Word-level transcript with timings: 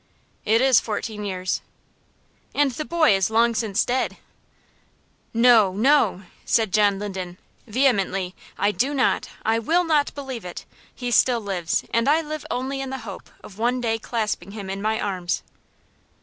"It 0.45 0.61
is 0.61 0.79
fourteen 0.79 1.23
years." 1.25 1.61
"And 2.55 2.71
the 2.71 2.85
boy 2.85 3.15
is 3.15 3.29
long 3.29 3.53
since 3.53 3.85
dead!" 3.85 4.17
"No, 5.31 5.73
no!" 5.73 6.23
said 6.43 6.73
John 6.73 6.97
Linden, 6.97 7.37
vehemently. 7.67 8.33
"I 8.57 8.71
do 8.71 8.95
not, 8.95 9.29
I 9.45 9.59
will 9.59 9.83
not, 9.83 10.15
believe 10.15 10.43
it. 10.43 10.65
He 10.95 11.11
still 11.11 11.39
lives, 11.39 11.83
and 11.93 12.09
I 12.09 12.21
live 12.21 12.47
only 12.49 12.81
in 12.81 12.89
the 12.89 12.97
hope 13.05 13.29
of 13.43 13.59
one 13.59 13.79
day 13.79 13.99
clasping 13.99 14.53
him 14.53 14.71
in 14.71 14.81
my 14.81 14.99
arms." 14.99 15.43